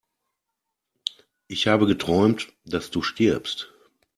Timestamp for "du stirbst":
2.89-3.71